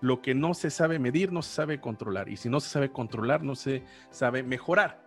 Lo 0.00 0.22
que 0.22 0.34
no 0.34 0.54
se 0.54 0.70
sabe 0.70 0.98
medir, 0.98 1.32
no 1.32 1.42
se 1.42 1.52
sabe 1.54 1.80
controlar. 1.80 2.28
Y 2.28 2.36
si 2.36 2.48
no 2.48 2.60
se 2.60 2.68
sabe 2.70 2.90
controlar, 2.90 3.42
no 3.42 3.54
se 3.54 3.82
sabe 4.10 4.42
mejorar. 4.42 5.02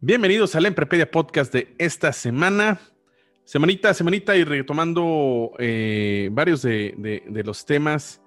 Bienvenidos 0.00 0.54
al 0.54 0.66
Emprepedia 0.66 1.10
Podcast 1.10 1.52
de 1.52 1.74
esta 1.78 2.12
semana. 2.12 2.80
Semanita, 3.44 3.94
semanita 3.94 4.36
y 4.36 4.44
retomando 4.44 5.52
eh, 5.58 6.28
varios 6.32 6.62
de, 6.62 6.94
de- 6.98 7.22
de 7.26 7.44
los 7.44 7.64
temas 7.64 8.20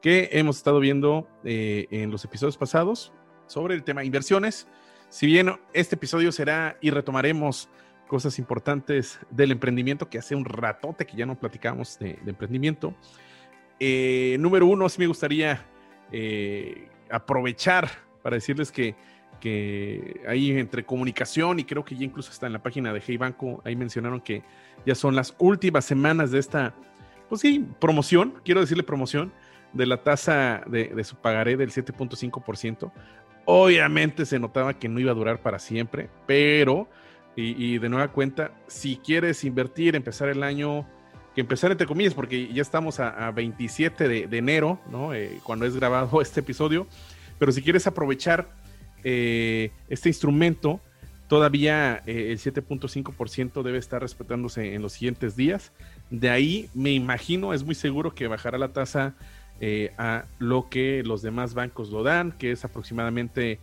que 0.00 0.28
hemos 0.32 0.56
estado 0.58 0.80
viendo 0.80 1.28
eh, 1.44 1.86
en 1.90 2.10
los 2.10 2.24
episodios 2.24 2.56
pasados 2.56 3.12
sobre 3.46 3.74
el 3.74 3.82
tema 3.84 4.04
inversiones. 4.04 4.66
Si 5.08 5.26
bien 5.26 5.58
este 5.72 5.96
episodio 5.96 6.30
será 6.32 6.78
y 6.80 6.90
retomaremos 6.90 7.68
cosas 8.10 8.40
importantes 8.40 9.20
del 9.30 9.52
emprendimiento, 9.52 10.10
que 10.10 10.18
hace 10.18 10.34
un 10.34 10.44
ratote 10.44 11.06
que 11.06 11.16
ya 11.16 11.26
no 11.26 11.38
platicamos 11.38 11.96
de, 12.00 12.18
emprendimiento. 12.26 12.92
Eh, 13.78 14.36
número 14.40 14.66
uno, 14.66 14.88
sí 14.88 14.98
me 14.98 15.06
gustaría 15.06 15.64
eh, 16.10 16.88
aprovechar 17.08 17.88
para 18.20 18.34
decirles 18.34 18.72
que, 18.72 18.96
que 19.38 20.22
ahí 20.26 20.50
entre 20.50 20.84
comunicación 20.84 21.60
y 21.60 21.64
creo 21.64 21.84
que 21.84 21.94
ya 21.94 22.02
incluso 22.02 22.32
está 22.32 22.48
en 22.48 22.52
la 22.52 22.60
página 22.60 22.92
de 22.92 23.00
Hey 23.00 23.16
Banco, 23.16 23.62
ahí 23.64 23.76
mencionaron 23.76 24.20
que 24.20 24.42
ya 24.84 24.96
son 24.96 25.14
las 25.14 25.36
últimas 25.38 25.84
semanas 25.84 26.32
de 26.32 26.40
esta, 26.40 26.74
pues 27.28 27.42
sí, 27.42 27.64
promoción, 27.78 28.34
quiero 28.44 28.60
decirle 28.60 28.82
promoción, 28.82 29.32
de 29.72 29.86
la 29.86 30.02
tasa 30.02 30.64
de, 30.66 30.88
de 30.88 31.04
su 31.04 31.14
pagaré 31.14 31.56
del 31.56 31.70
7.5%. 31.70 32.90
Obviamente 33.44 34.26
se 34.26 34.40
notaba 34.40 34.74
que 34.74 34.88
no 34.88 34.98
iba 34.98 35.12
a 35.12 35.14
durar 35.14 35.42
para 35.42 35.60
siempre, 35.60 36.10
pero, 36.26 36.88
y, 37.36 37.74
y 37.74 37.78
de 37.78 37.88
nueva 37.88 38.08
cuenta, 38.08 38.52
si 38.66 38.96
quieres 38.96 39.44
invertir, 39.44 39.96
empezar 39.96 40.28
el 40.28 40.42
año, 40.42 40.86
que 41.34 41.40
empezar 41.40 41.70
entre 41.70 41.86
comillas, 41.86 42.14
porque 42.14 42.52
ya 42.52 42.62
estamos 42.62 43.00
a, 43.00 43.26
a 43.26 43.30
27 43.30 44.26
de, 44.26 44.38
enero, 44.38 44.80
¿no? 44.90 45.14
Eh, 45.14 45.38
cuando 45.42 45.66
es 45.66 45.76
grabado 45.76 46.20
este 46.22 46.40
episodio, 46.40 46.86
pero 47.38 47.52
si 47.52 47.62
quieres 47.62 47.86
aprovechar 47.86 48.48
eh, 49.04 49.72
este 49.88 50.08
instrumento, 50.08 50.80
todavía 51.30 52.02
eh, 52.06 52.32
el 52.32 52.38
7.5% 52.38 53.62
debe 53.62 53.78
estar 53.78 54.02
respetándose 54.02 54.74
en 54.74 54.82
los 54.82 54.94
siguientes 54.94 55.36
días. 55.36 55.72
De 56.10 56.28
ahí 56.28 56.68
me 56.74 56.90
imagino, 56.90 57.54
es 57.54 57.62
muy 57.62 57.76
seguro 57.76 58.14
que 58.14 58.26
bajará 58.26 58.58
la 58.58 58.72
tasa 58.72 59.14
eh, 59.60 59.92
a 59.96 60.24
lo 60.38 60.68
que 60.68 61.02
los 61.04 61.22
demás 61.22 61.54
bancos 61.54 61.90
lo 61.90 62.02
dan, 62.02 62.32
que 62.32 62.50
es 62.50 62.64
aproximadamente 62.64 63.60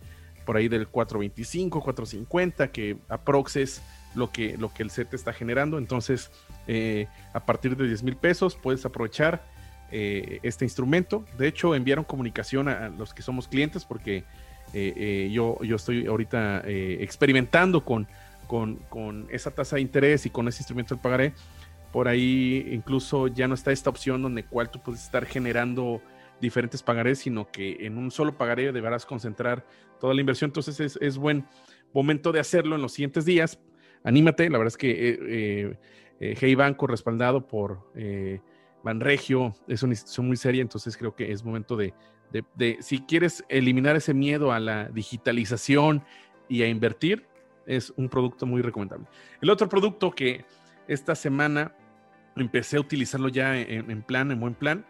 por 0.48 0.56
ahí 0.56 0.68
del 0.68 0.90
4.25, 0.90 1.68
4.50, 1.82 2.70
que 2.70 2.96
aprox 3.10 3.56
es 3.56 3.82
lo 4.14 4.32
que, 4.32 4.56
lo 4.56 4.72
que 4.72 4.82
el 4.82 4.90
CET 4.90 5.12
está 5.12 5.34
generando. 5.34 5.76
Entonces, 5.76 6.30
eh, 6.66 7.06
a 7.34 7.40
partir 7.44 7.76
de 7.76 7.86
10 7.86 8.02
mil 8.02 8.16
pesos 8.16 8.56
puedes 8.56 8.82
aprovechar 8.86 9.44
eh, 9.92 10.40
este 10.42 10.64
instrumento. 10.64 11.26
De 11.36 11.48
hecho, 11.48 11.74
enviaron 11.74 12.02
comunicación 12.02 12.66
a, 12.70 12.88
los 12.88 13.12
que 13.12 13.20
somos 13.20 13.46
clientes 13.46 13.84
porque 13.84 14.24
eh, 14.72 15.28
yo, 15.30 15.62
yo 15.62 15.76
estoy 15.76 16.06
ahorita 16.06 16.62
experimentando 16.64 17.84
con, 17.84 18.08
con, 18.46 18.76
con 18.88 19.26
esa 19.30 19.50
tasa 19.50 19.76
de 19.76 19.82
interés 19.82 20.24
y 20.24 20.30
con 20.30 20.48
ese 20.48 20.62
instrumento 20.62 20.94
del 20.94 21.02
pagaré. 21.02 21.34
Por 21.92 22.08
ahí 22.08 22.66
incluso 22.72 23.28
ya 23.28 23.48
no 23.48 23.54
está 23.54 23.70
esta 23.70 23.90
opción 23.90 24.22
donde 24.22 24.44
cual 24.44 24.70
tú 24.70 24.80
puedes 24.80 25.04
estar 25.04 25.26
generando 25.26 26.00
diferentes 26.40 26.82
pagarés, 26.82 27.18
sino 27.18 27.50
que 27.50 27.84
en 27.86 27.98
un 27.98 28.10
solo 28.10 28.36
pagaré 28.36 28.72
deberás 28.72 29.04
concentrar 29.06 29.66
toda 30.00 30.14
la 30.14 30.20
inversión. 30.20 30.48
Entonces 30.48 30.98
es, 31.00 31.16
buen 31.18 31.46
momento 31.92 32.32
de 32.32 32.40
hacerlo 32.40 32.76
en 32.76 32.82
los 32.82 32.92
siguientes 32.92 33.24
días. 33.24 33.58
Anímate, 34.04 34.48
la 34.50 34.58
verdad 34.58 34.72
es 34.74 34.76
que 34.76 34.90
eh, 34.90 35.18
eh, 35.28 35.78
eh, 36.20 36.34
Hey 36.40 36.54
Banco, 36.54 36.86
respaldado 36.86 37.46
por 37.46 37.90
eh, 37.96 38.40
Banregio, 38.84 39.54
es 39.66 39.82
una 39.82 39.92
institución 39.92 40.26
muy 40.28 40.36
seria, 40.36 40.62
entonces 40.62 40.96
creo 40.96 41.14
que 41.14 41.32
es 41.32 41.44
momento 41.44 41.76
de, 41.76 41.94
de- 42.32 42.44
de- 42.54 42.78
si 42.80 43.00
quieres 43.00 43.44
eliminar 43.48 43.96
ese 43.96 44.14
miedo 44.14 44.52
a 44.52 44.60
la 44.60 44.88
digitalización 44.88 46.04
y 46.48 46.62
a 46.62 46.68
invertir, 46.68 47.26
es 47.66 47.92
un 47.96 48.08
producto 48.08 48.46
muy 48.46 48.62
recomendable. 48.62 49.06
El 49.42 49.50
otro 49.50 49.68
producto 49.68 50.10
que 50.12 50.44
esta 50.86 51.14
semana 51.14 51.74
empecé 52.36 52.76
a 52.76 52.80
utilizarlo 52.80 53.28
ya 53.28 53.58
en 53.58 54.02
plan, 54.02 54.30
en 54.30 54.40
buen 54.40 54.54
plan, 54.54 54.86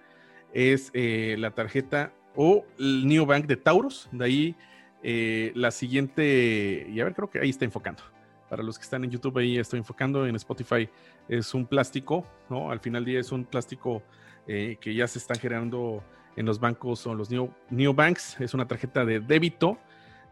es 0.52 0.90
eh, 0.94 1.36
la 1.38 1.50
tarjeta 1.50 2.12
o 2.34 2.64
el 2.78 3.06
Neobank 3.06 3.46
de 3.46 3.56
Tauros. 3.56 4.08
De 4.12 4.24
ahí 4.24 4.56
eh, 5.02 5.52
la 5.54 5.70
siguiente, 5.70 6.86
y 6.88 7.00
a 7.00 7.04
ver, 7.04 7.14
creo 7.14 7.30
que 7.30 7.40
ahí 7.40 7.50
está 7.50 7.64
enfocando. 7.64 8.02
Para 8.48 8.62
los 8.62 8.78
que 8.78 8.84
están 8.84 9.04
en 9.04 9.10
YouTube, 9.10 9.38
ahí 9.38 9.58
estoy 9.58 9.78
enfocando. 9.78 10.26
En 10.26 10.34
Spotify 10.36 10.88
es 11.28 11.52
un 11.52 11.66
plástico, 11.66 12.26
¿no? 12.48 12.70
Al 12.70 12.80
final 12.80 13.04
del 13.04 13.12
día 13.12 13.20
es 13.20 13.30
un 13.30 13.44
plástico 13.44 14.02
eh, 14.46 14.78
que 14.80 14.94
ya 14.94 15.06
se 15.06 15.18
están 15.18 15.38
generando 15.38 16.02
en 16.36 16.46
los 16.46 16.58
bancos 16.58 17.06
o 17.06 17.14
los 17.14 17.30
neo, 17.30 17.54
neobanks. 17.70 18.40
Es 18.40 18.54
una 18.54 18.66
tarjeta 18.66 19.04
de 19.04 19.20
débito 19.20 19.78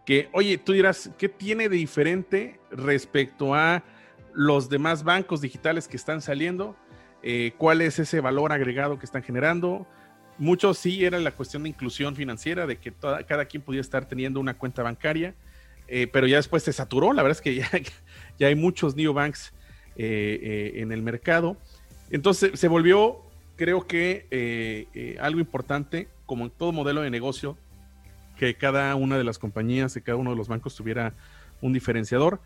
que, 0.06 0.30
oye, 0.32 0.56
tú 0.56 0.72
dirás, 0.72 1.10
¿qué 1.18 1.28
tiene 1.28 1.68
de 1.68 1.76
diferente 1.76 2.60
respecto 2.70 3.54
a 3.54 3.82
los 4.32 4.68
demás 4.68 5.02
bancos 5.02 5.40
digitales 5.40 5.88
que 5.88 5.96
están 5.96 6.22
saliendo? 6.22 6.76
¿Cuál 7.58 7.80
es 7.80 7.98
ese 7.98 8.20
valor 8.20 8.52
agregado 8.52 9.00
que 9.00 9.04
están 9.04 9.24
generando? 9.24 9.84
Muchos 10.38 10.78
sí 10.78 11.04
era 11.04 11.18
la 11.18 11.30
cuestión 11.30 11.62
de 11.62 11.70
inclusión 11.70 12.14
financiera, 12.14 12.66
de 12.66 12.76
que 12.76 12.92
cada 13.26 13.46
quien 13.46 13.62
pudiera 13.62 13.80
estar 13.80 14.06
teniendo 14.06 14.38
una 14.38 14.54
cuenta 14.54 14.82
bancaria, 14.82 15.34
eh, 15.88 16.08
pero 16.12 16.26
ya 16.26 16.36
después 16.36 16.62
se 16.62 16.72
saturó. 16.72 17.12
La 17.12 17.22
verdad 17.22 17.38
es 17.38 17.42
que 17.42 17.54
ya, 18.38 18.46
hay 18.46 18.54
muchos 18.54 18.96
neobanks 18.96 19.52
eh, 19.96 20.38
eh, 20.42 20.82
en 20.82 20.92
el 20.92 21.02
mercado. 21.02 21.56
Entonces 22.10 22.58
se 22.58 22.68
volvió, 22.68 23.22
creo 23.56 23.86
que, 23.86 24.26
eh, 24.30 24.86
eh, 24.94 25.16
algo 25.20 25.40
importante, 25.40 26.08
como 26.26 26.44
en 26.44 26.50
todo 26.50 26.70
modelo 26.70 27.00
de 27.00 27.10
negocio, 27.10 27.56
que 28.38 28.54
cada 28.54 28.94
una 28.94 29.16
de 29.16 29.24
las 29.24 29.38
compañías, 29.38 29.94
que 29.94 30.02
cada 30.02 30.16
uno 30.16 30.30
de 30.30 30.36
los 30.36 30.48
bancos 30.48 30.74
tuviera 30.74 31.14
un 31.62 31.72
diferenciador. 31.72 32.40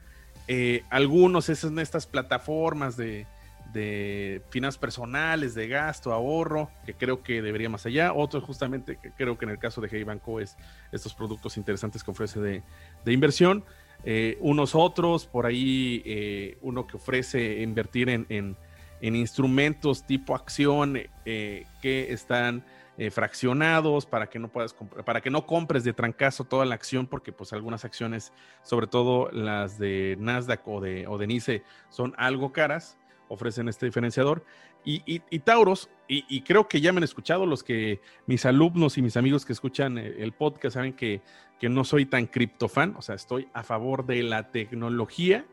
Algunos 0.90 1.48
es 1.48 1.62
en 1.62 1.78
estas 1.78 2.06
plataformas 2.06 2.96
de, 2.96 3.26
de 3.72 4.42
finanzas 4.50 4.78
personales, 4.78 5.54
de 5.54 5.68
gasto, 5.68 6.12
ahorro, 6.12 6.70
que 6.84 6.94
creo 6.94 7.22
que 7.22 7.42
debería 7.42 7.68
más 7.68 7.86
allá. 7.86 8.12
Otros 8.12 8.44
justamente, 8.44 8.98
que 9.02 9.10
creo 9.12 9.36
que 9.38 9.44
en 9.44 9.50
el 9.52 9.58
caso 9.58 9.80
de 9.80 9.88
Hey 9.90 10.04
Banco 10.04 10.40
es 10.40 10.56
estos 10.92 11.14
productos 11.14 11.56
interesantes 11.56 12.02
que 12.04 12.10
ofrece 12.10 12.40
de, 12.40 12.62
de 13.04 13.12
inversión. 13.12 13.64
Eh, 14.04 14.38
unos 14.40 14.74
otros, 14.74 15.26
por 15.26 15.44
ahí 15.46 16.02
eh, 16.06 16.58
uno 16.62 16.86
que 16.86 16.96
ofrece 16.96 17.60
invertir 17.62 18.08
en, 18.08 18.26
en- 18.28 18.56
en 19.02 19.16
instrumentos 19.16 20.06
tipo 20.06 20.34
acción 20.34 20.98
eh, 21.24 21.64
que 21.80 22.12
están 22.12 22.64
fraccionados 23.12 24.04
para 24.04 24.28
que 24.28 24.38
no 24.38 24.48
puedas 24.48 24.74
para 25.06 25.22
que 25.22 25.30
no 25.30 25.46
compres 25.46 25.84
de 25.84 25.94
trancazo 25.94 26.44
toda 26.44 26.66
la 26.66 26.74
acción, 26.74 27.06
porque 27.06 27.32
pues 27.32 27.54
algunas 27.54 27.86
acciones, 27.86 28.30
sobre 28.62 28.86
todo 28.86 29.30
las 29.32 29.78
de 29.78 30.16
Nasdaq 30.18 30.66
o 30.68 30.82
de, 30.82 31.06
o 31.06 31.16
de 31.16 31.26
NICE, 31.26 31.62
son 31.88 32.12
algo 32.18 32.52
caras, 32.52 32.98
ofrecen 33.30 33.68
este 33.68 33.86
diferenciador. 33.86 34.44
Y, 34.84 35.02
y- 35.06 35.38
Tauros, 35.38 35.88
y, 36.06 36.42
creo 36.42 36.68
que 36.68 36.80
ya 36.80 36.92
me 36.92 36.98
han 36.98 37.04
escuchado 37.04 37.46
los 37.46 37.62
que 37.62 38.00
mis 38.26 38.44
alumnos 38.44 38.98
y 38.98 39.02
mis 39.02 39.16
amigos 39.16 39.46
que 39.46 39.52
escuchan 39.52 39.96
el, 39.96 40.14
el 40.20 40.32
podcast 40.32 40.74
saben 40.74 40.92
que, 40.92 41.22
que 41.58 41.68
no 41.68 41.84
soy 41.84 42.04
tan 42.04 42.26
criptofan, 42.26 42.94
o 42.98 43.02
sea, 43.02 43.14
estoy 43.14 43.48
a 43.54 43.62
favor 43.62 44.04
de 44.04 44.22
la 44.24 44.50
tecnología 44.50 45.46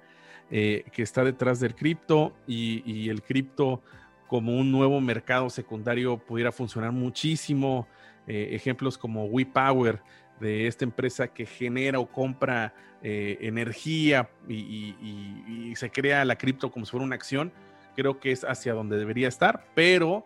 eh, 0.50 0.86
que 0.92 1.04
está 1.04 1.24
detrás 1.24 1.60
del 1.60 1.76
cripto 1.76 2.34
y, 2.48 2.82
y 2.92 3.10
el 3.10 3.22
cripto 3.22 3.82
como 4.28 4.58
un 4.58 4.72
nuevo 4.72 5.00
mercado 5.00 5.50
secundario 5.50 6.18
pudiera 6.18 6.52
funcionar 6.52 6.92
muchísimo 6.92 7.88
eh, 8.28 8.50
ejemplos 8.54 8.98
como 8.98 9.26
WePower, 9.26 10.02
de 10.40 10.68
esta 10.68 10.86
empresa 10.86 11.28
que 11.28 11.46
genera 11.46 12.00
o 12.00 12.08
compra 12.08 12.74
eh, 13.04 13.38
energía 13.42 14.30
y, 14.50 15.74
se 15.76 15.92
crea 15.92 16.26
la 16.26 16.36
cripto 16.36 16.72
como 16.72 16.86
si 16.86 16.92
fuera 16.92 17.06
una 17.06 17.16
acción, 17.16 17.52
creo 17.96 18.20
que 18.20 18.32
es 18.32 18.44
hacia 18.44 18.74
donde 18.74 18.98
debería 18.98 19.28
estar, 19.28 19.68
pero 19.76 20.26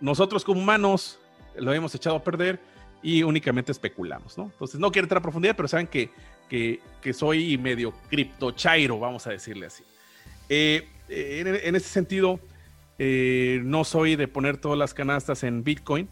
nosotros 0.00 0.44
como 0.44 0.60
humanos 0.60 1.18
lo 1.56 1.72
hemos 1.72 1.94
echado 1.94 2.16
a 2.16 2.22
perder 2.22 2.60
y 3.02 3.22
únicamente 3.22 3.72
especulamos, 3.72 4.36
¿no? 4.36 4.44
Entonces 4.44 4.78
no 4.78 4.90
quiero 4.92 5.06
entrar 5.06 5.20
a 5.20 5.22
profundidad, 5.22 5.56
pero 5.56 5.68
saben 5.68 5.86
que, 5.86 6.10
que, 6.48 7.12
soy 7.12 7.56
medio 7.56 7.92
cripto 8.10 8.50
chairo, 8.50 8.98
vamos 8.98 9.26
a 9.26 9.30
decirle 9.30 9.66
así. 9.66 9.84
Eh, 10.48 10.88
en, 11.08 11.74
ese 11.76 11.88
sentido, 11.88 12.40
eh, 12.98 13.60
no 13.64 13.84
soy 13.84 14.16
de 14.16 14.28
poner 14.28 14.58
todas 14.58 14.78
las 14.78 14.94
canastas 14.94 15.42
en 15.44 15.64
Bitcoin, 15.64 16.08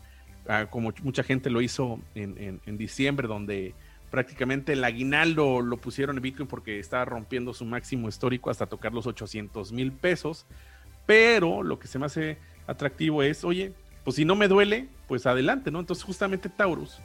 ah, 0.48 0.66
como 0.70 0.92
mucha 1.02 1.22
gente 1.22 1.50
lo 1.50 1.60
hizo 1.60 2.00
en, 2.14 2.60
diciembre, 2.76 3.28
donde 3.28 3.74
prácticamente 4.10 4.74
el 4.74 4.84
aguinaldo 4.84 5.62
lo 5.62 5.76
pusieron 5.76 6.16
en 6.16 6.22
Bitcoin 6.22 6.48
porque 6.48 6.78
estaba 6.78 7.04
rompiendo 7.04 7.54
su 7.54 7.64
máximo 7.64 8.08
histórico 8.08 8.50
hasta 8.50 8.66
tocar 8.66 8.92
los 8.92 9.06
800 9.06 9.72
mil 9.72 9.92
pesos. 9.92 10.46
Pero 11.06 11.62
lo 11.62 11.78
que 11.78 11.88
se 11.88 11.98
me 11.98 12.06
hace 12.06 12.38
atractivo 12.66 13.22
es, 13.22 13.44
oye, 13.44 13.72
pues 14.04 14.16
si 14.16 14.24
no 14.24 14.36
me 14.36 14.48
duele, 14.48 14.88
pues 15.08 15.26
adelante, 15.26 15.70
¿no? 15.70 15.80
Entonces 15.80 16.04
justamente 16.04 16.48
Taurus, 16.48 17.00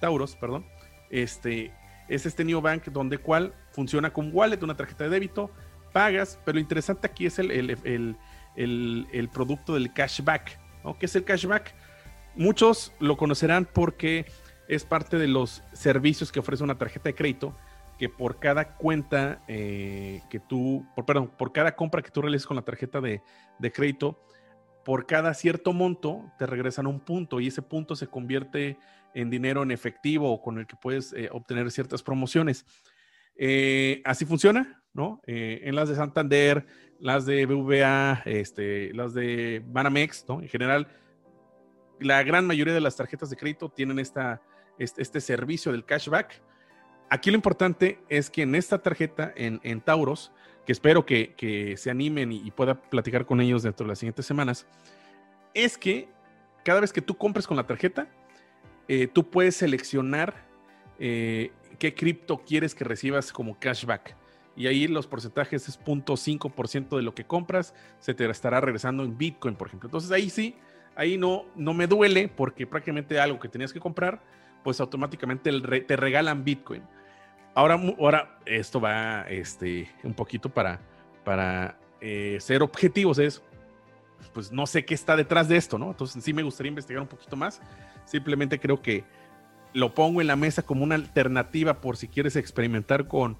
Tauros, 0.00 0.36
perdón, 0.36 0.64
este, 1.10 1.72
es 2.08 2.26
este 2.26 2.44
New 2.44 2.60
Bank 2.60 2.84
donde 2.86 3.18
cual 3.18 3.54
funciona 3.72 4.12
con 4.12 4.30
wallet, 4.32 4.62
una 4.62 4.76
tarjeta 4.76 5.04
de 5.04 5.10
débito, 5.10 5.50
pagas, 5.92 6.38
pero 6.44 6.56
lo 6.56 6.60
interesante 6.60 7.06
aquí 7.06 7.26
es 7.26 7.38
el, 7.38 8.16
el, 8.56 9.28
producto 9.32 9.74
del 9.74 9.92
cashback. 9.92 10.58
¿no? 10.84 10.98
¿Qué 10.98 11.06
es 11.06 11.16
el 11.16 11.24
cashback? 11.24 11.74
Muchos 12.38 12.92
lo 13.00 13.16
conocerán 13.16 13.64
porque 13.66 14.24
es 14.68 14.84
parte 14.84 15.18
de 15.18 15.26
los 15.26 15.64
servicios 15.72 16.30
que 16.30 16.38
ofrece 16.38 16.62
una 16.62 16.78
tarjeta 16.78 17.08
de 17.08 17.16
crédito 17.16 17.56
que 17.98 18.08
por 18.08 18.38
cada 18.38 18.76
cuenta 18.76 19.42
eh, 19.48 20.22
que 20.30 20.38
tú, 20.38 20.86
por, 20.94 21.04
perdón, 21.04 21.32
por 21.36 21.52
cada 21.52 21.74
compra 21.74 22.00
que 22.00 22.12
tú 22.12 22.22
realices 22.22 22.46
con 22.46 22.54
la 22.54 22.62
tarjeta 22.62 23.00
de, 23.00 23.22
crédito, 23.72 24.24
por 24.84 25.06
cada 25.06 25.34
cierto 25.34 25.72
monto 25.72 26.30
te 26.38 26.46
regresan 26.46 26.86
un 26.86 27.00
punto 27.00 27.40
y 27.40 27.48
ese 27.48 27.60
punto 27.60 27.96
se 27.96 28.06
convierte 28.06 28.78
en 29.14 29.30
dinero 29.30 29.64
en 29.64 29.72
efectivo 29.72 30.40
con 30.40 30.58
el 30.60 30.68
que 30.68 30.76
puedes 30.80 31.12
eh, 31.14 31.28
obtener 31.32 31.72
ciertas 31.72 32.04
promociones. 32.04 32.64
Eh, 33.34 34.00
así 34.04 34.24
funciona, 34.24 34.80
¿no? 34.92 35.20
en 35.26 35.74
las 35.74 35.88
de 35.88 35.96
Santander, 35.96 36.66
las 37.00 37.26
de 37.26 37.46
BVA, 37.46 38.22
este, 38.26 38.94
las 38.94 39.12
de 39.12 39.60
Banamex, 39.66 40.24
¿no? 40.28 40.40
En 40.40 40.48
general, 40.48 40.86
la 42.00 42.22
gran 42.22 42.46
mayoría 42.46 42.74
de 42.74 42.80
las 42.80 42.96
tarjetas 42.96 43.30
de 43.30 43.36
crédito 43.36 43.68
tienen 43.68 43.98
esta, 43.98 44.40
este, 44.78 45.20
servicio 45.20 45.72
del 45.72 45.84
cashback. 45.84 46.40
Aquí 47.10 47.30
lo 47.30 47.36
importante 47.36 48.00
es 48.08 48.30
que 48.30 48.42
en 48.42 48.54
esta 48.54 48.78
tarjeta, 48.82 49.32
en, 49.36 49.80
Tauros, 49.80 50.32
que 50.66 50.72
espero 50.72 51.06
que, 51.06 51.74
se 51.78 51.90
animen 51.90 52.32
y, 52.32 52.50
pueda 52.50 52.80
platicar 52.80 53.26
con 53.26 53.40
ellos 53.40 53.62
dentro 53.62 53.84
de 53.84 53.88
las 53.88 53.98
siguientes 53.98 54.26
semanas, 54.26 54.66
es 55.54 55.78
que 55.78 56.08
cada 56.64 56.80
vez 56.80 56.92
que 56.92 57.00
tú 57.00 57.16
compres 57.16 57.46
con 57.46 57.56
la 57.56 57.66
tarjeta, 57.66 58.08
eh, 58.88 59.06
tú 59.06 59.30
puedes 59.30 59.56
seleccionar 59.56 60.46
eh, 60.98 61.52
qué 61.78 61.94
cripto 61.94 62.38
quieres 62.38 62.74
que 62.74 62.84
recibas 62.84 63.32
como 63.32 63.58
cashback 63.58 64.14
y 64.58 64.66
ahí 64.66 64.88
los 64.88 65.06
porcentajes 65.06 65.68
es 65.68 65.78
0.5% 65.78 66.96
de 66.96 67.02
lo 67.02 67.14
que 67.14 67.24
compras, 67.24 67.74
se 68.00 68.12
te 68.12 68.28
estará 68.28 68.60
regresando 68.60 69.04
en 69.04 69.16
Bitcoin, 69.16 69.54
por 69.54 69.68
ejemplo. 69.68 69.86
Entonces 69.86 70.10
ahí 70.10 70.28
sí, 70.28 70.56
ahí 70.98 71.16
no, 71.16 71.46
no 71.54 71.72
me 71.72 71.86
duele 71.86 72.28
porque 72.28 72.66
prácticamente 72.66 73.20
algo 73.20 73.38
que 73.38 73.48
tenías 73.48 73.72
que 73.72 73.78
comprar, 73.78 74.20
pues 74.64 74.80
automáticamente 74.80 75.50
te 75.82 75.96
regalan 75.96 76.44
Bitcoin. 76.44 76.82
Ahora, 77.54 77.80
ahora 77.98 78.38
esto 78.44 78.80
va 78.80 79.22
este, 79.28 79.88
un 80.02 80.12
poquito 80.12 80.48
para, 80.48 80.80
para 81.24 81.78
eh, 82.00 82.36
ser 82.40 82.62
objetivos, 82.62 83.18
es, 83.20 83.40
pues 84.34 84.50
no 84.50 84.66
sé 84.66 84.84
qué 84.84 84.94
está 84.94 85.16
detrás 85.16 85.48
de 85.48 85.56
esto, 85.56 85.78
¿no? 85.78 85.92
Entonces 85.92 86.22
sí 86.22 86.32
me 86.32 86.42
gustaría 86.42 86.68
investigar 86.68 87.00
un 87.00 87.08
poquito 87.08 87.36
más. 87.36 87.62
Simplemente 88.04 88.58
creo 88.58 88.82
que 88.82 89.04
lo 89.74 89.94
pongo 89.94 90.20
en 90.20 90.26
la 90.26 90.34
mesa 90.34 90.62
como 90.62 90.82
una 90.82 90.96
alternativa 90.96 91.80
por 91.80 91.96
si 91.96 92.08
quieres 92.08 92.34
experimentar 92.34 93.06
con 93.06 93.38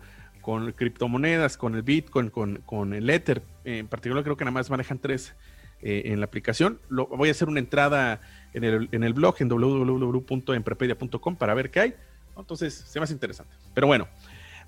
con 0.49 0.72
criptomonedas, 0.72 1.58
con 1.58 1.75
el 1.75 1.82
Bitcoin, 1.82 2.31
con, 2.31 2.62
con 2.64 2.94
el 2.94 3.11
Ether. 3.11 3.43
En 3.64 3.87
particular 3.87 4.25
creo 4.25 4.34
que 4.34 4.46
nada 4.46 4.52
más 4.52 4.70
manejan 4.70 4.99
tres 4.99 5.37
eh, 5.80 6.02
en 6.06 6.19
la 6.19 6.26
aplicación. 6.26 6.80
Lo, 6.88 7.06
voy 7.06 7.28
a 7.28 7.30
hacer 7.30 7.46
una 7.46 7.60
entrada 7.60 8.20
en 8.52 8.64
el, 8.64 8.88
en 8.90 9.04
el 9.04 9.12
blog 9.12 9.36
en 9.38 9.48
www.emprepedia.com 9.48 11.36
para 11.36 11.54
ver 11.54 11.70
qué 11.70 11.80
hay. 11.80 11.94
Entonces, 12.36 12.75
se 12.75 12.98
me 12.98 13.04
hace 13.04 13.12
interesante. 13.12 13.54
Pero 13.75 13.86
bueno, 13.86 14.08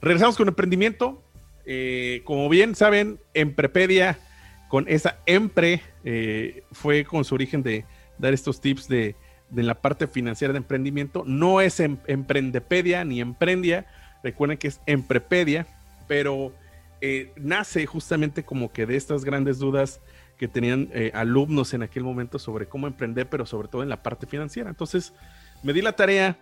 regresamos 0.01 0.37
con 0.37 0.47
emprendimiento. 0.47 1.21
Eh, 1.67 2.23
como 2.25 2.49
bien 2.49 2.77
saben, 2.77 3.19
Emprepedia, 3.35 4.21
con 4.69 4.85
esa 4.87 5.19
Empre, 5.27 5.83
eh, 6.05 6.63
fue 6.71 7.05
con 7.05 7.25
su 7.25 7.35
origen 7.35 7.65
de 7.65 7.85
dar 8.19 8.33
estos 8.33 8.61
tips 8.61 8.87
de, 8.87 9.17
de 9.51 9.63
la 9.65 9.75
parte 9.75 10.07
financiera 10.07 10.53
de 10.53 10.59
emprendimiento. 10.59 11.25
No 11.27 11.61
es 11.61 11.81
em, 11.81 11.99
Emprendepedia 12.07 13.05
ni 13.05 13.21
Emprendia, 13.21 13.85
Recuerden 14.23 14.59
que 14.59 14.69
es 14.69 14.81
Emprepedia, 14.87 15.67
pero 16.07 16.53
nace 17.37 17.87
justamente 17.87 18.45
como 18.45 18.71
que 18.71 18.85
de 18.85 18.95
estas 18.95 19.25
grandes 19.25 19.59
dudas 19.59 20.01
que 20.41 20.49
tenían 20.49 20.89
eh, 20.95 21.11
alumnos 21.13 21.75
en 21.75 21.83
aquel 21.83 22.03
momento 22.03 22.39
sobre 22.39 22.67
cómo 22.67 22.87
emprender, 22.87 23.29
pero 23.29 23.45
sobre 23.45 23.69
todo 23.69 23.83
en 23.83 23.91
la 23.91 24.03
parte 24.03 24.27
financiera. 24.27 24.71
Entonces, 24.71 25.13
me 25.63 25.75
di 25.75 25.83
la 25.83 25.93
tarea 25.93 26.39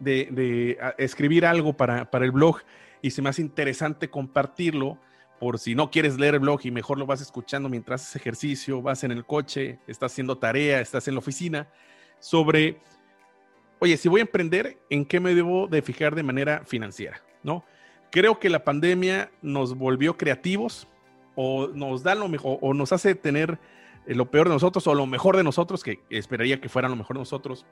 de, 0.00 0.76
escribir 0.98 1.46
algo 1.46 1.72
para, 1.72 2.08
el 2.12 2.32
blog 2.32 2.56
y 3.00 3.12
se 3.12 3.22
me 3.22 3.28
hace 3.28 3.40
interesante 3.40 4.10
compartirlo 4.10 4.98
por 5.38 5.60
si 5.60 5.76
no 5.76 5.88
quieres 5.88 6.18
leer 6.18 6.34
el 6.34 6.40
blog 6.40 6.62
y 6.64 6.72
mejor 6.72 6.98
lo 6.98 7.06
vas 7.06 7.20
escuchando 7.20 7.68
mientras 7.68 8.02
haces 8.02 8.16
ejercicio, 8.16 8.82
vas 8.82 9.04
en 9.04 9.12
el 9.12 9.24
coche, 9.24 9.78
estás 9.86 10.10
haciendo 10.10 10.36
tarea, 10.38 10.80
estás 10.80 11.06
en 11.06 11.14
la 11.14 11.20
oficina, 11.20 11.68
sobre 12.18 12.80
oye, 13.78 13.96
si 13.96 14.08
voy 14.08 14.18
a 14.18 14.22
emprender, 14.22 14.78
¿en 14.90 15.04
qué 15.04 15.20
me 15.20 15.32
debo 15.32 15.68
de 15.68 15.80
fijar 15.80 16.16
de 16.16 16.24
manera 16.24 16.64
financiera? 16.66 17.22
¿No? 17.44 17.64
Creo 18.10 18.40
que 18.40 18.48
la 18.48 18.64
pandemia 18.64 19.30
nos 19.42 19.76
volvió 19.76 20.16
creativos 20.16 20.88
o 21.40 21.68
nos 21.68 22.02
da 22.02 22.16
lo 22.16 22.28
mejor 22.28 22.58
o 22.60 22.74
nos 22.74 22.92
hace 22.92 23.14
tener 23.14 23.60
eh, 24.08 24.14
lo 24.16 24.28
peor 24.28 24.48
de 24.48 24.54
nosotros 24.54 24.84
o 24.88 24.94
lo 24.96 25.06
mejor 25.06 25.36
de 25.36 25.44
nosotros, 25.44 25.84
que 25.84 26.00
esperaría 26.10 26.60
que 26.60 26.68
fuera 26.68 26.88
lo 26.88 26.96
mejor 26.96 27.14
de 27.14 27.20
nosotros, 27.20 27.64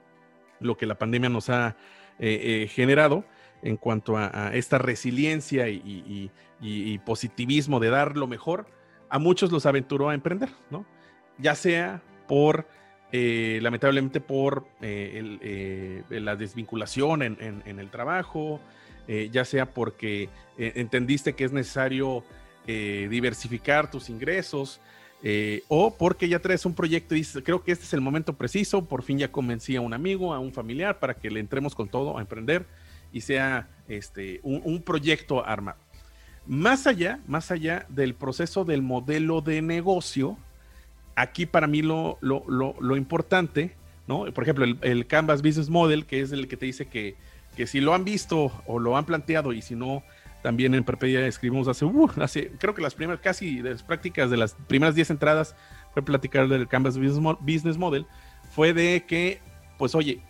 lo 0.61 0.77
que 0.77 0.85
la 0.85 0.97
pandemia 0.97 1.27
nos 1.27 1.49
ha 1.49 1.75
eh, 2.17 2.63
eh, 2.63 2.67
generado 2.69 3.25
en 3.61 3.75
cuanto 3.75 4.15
a, 4.15 4.51
esta 4.53 4.77
resiliencia 4.77 5.67
y, 5.67 6.31
positivismo 7.05 7.81
de 7.81 7.89
dar 7.89 8.15
lo 8.15 8.25
mejor, 8.25 8.67
a 9.09 9.19
muchos 9.19 9.51
los 9.51 9.65
aventuró 9.65 10.09
a 10.09 10.13
emprender, 10.13 10.49
¿no? 10.69 10.85
Ya 11.37 11.53
sea 11.53 12.01
por 12.27 12.67
lamentablemente 13.11 14.21
por 14.21 14.67
la 14.79 16.35
desvinculación 16.35 17.21
en, 17.23 17.79
el 17.79 17.89
trabajo, 17.89 18.61
ya 19.07 19.43
sea 19.43 19.73
porque 19.73 20.29
entendiste 20.57 21.33
que 21.33 21.45
es 21.45 21.51
necesario 21.51 22.23
diversificar 22.67 23.89
tus 23.89 24.09
ingresos, 24.09 24.81
o 25.67 25.95
porque 25.97 26.29
ya 26.29 26.39
traes 26.39 26.65
un 26.65 26.73
proyecto 26.73 27.15
y 27.15 27.19
dices, 27.19 27.41
creo 27.43 27.63
que 27.63 27.71
este 27.71 27.85
es 27.85 27.93
el 27.93 28.01
momento 28.01 28.33
preciso, 28.33 28.85
por 28.85 29.03
fin 29.03 29.17
ya 29.17 29.31
convencí 29.31 29.75
a 29.75 29.81
un 29.81 29.93
amigo, 29.93 30.33
a 30.33 30.39
un 30.39 30.51
familiar, 30.51 30.99
para 30.99 31.15
que 31.15 31.31
le 31.31 31.39
entremos 31.39 31.73
con 31.73 31.87
todo 31.87 32.17
a 32.17 32.21
emprender 32.21 32.65
y 33.11 33.21
sea 33.21 33.67
este, 33.87 34.39
un, 34.43 34.81
proyecto 34.81 35.45
armado. 35.45 35.79
Más 36.45 36.87
allá, 36.87 37.19
más 37.27 37.51
allá 37.51 37.85
del 37.89 38.13
proceso 38.13 38.63
del 38.63 38.81
modelo 38.81 39.41
de 39.41 39.61
negocio, 39.61 40.37
aquí 41.15 41.45
para 41.45 41.67
mí 41.67 41.81
lo, 41.81 42.17
lo, 42.21 42.95
importante, 42.95 43.75
¿no? 44.07 44.31
Por 44.31 44.43
ejemplo, 44.43 44.65
el, 44.81 45.07
Canvas 45.07 45.41
Business 45.41 45.69
Model, 45.69 46.05
que 46.05 46.21
es 46.21 46.31
el 46.31 46.47
que 46.47 46.57
te 46.57 46.65
dice 46.65 46.87
que, 46.87 47.15
que 47.55 47.67
si 47.67 47.81
lo 47.81 47.93
han 47.93 48.05
visto 48.05 48.51
o 48.65 48.79
lo 48.79 48.97
han 48.97 49.05
planteado 49.05 49.51
y 49.51 49.61
si 49.61 49.75
no, 49.75 50.03
también 50.47 50.73
en 50.75 50.85
Perpedia 50.85 51.27
escribimos 51.27 51.67
hace, 51.67 51.83
uh, 51.83 52.09
hace, 52.21 52.51
creo 52.57 52.73
que 52.73 52.81
las 52.81 52.95
primeras, 52.95 53.19
casi 53.19 53.59
de 53.59 53.71
las 53.71 53.83
prácticas 53.83 54.29
de 54.29 54.37
las 54.37 54.53
primeras 54.53 54.95
10 54.95 55.09
entradas 55.09 55.57
fue 55.91 56.01
platicar 56.01 56.47
del 56.47 56.69
Canvas 56.69 56.97
Business 56.97 57.77
Model, 57.77 58.07
fue 58.55 58.71
de 58.71 59.03
que, 59.05 59.41
pues 59.77 59.93
oye, 59.93 60.21